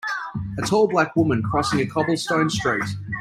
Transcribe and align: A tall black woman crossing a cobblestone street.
A 0.57 0.63
tall 0.63 0.87
black 0.87 1.15
woman 1.15 1.43
crossing 1.43 1.79
a 1.79 1.85
cobblestone 1.85 2.49
street. 2.49 2.85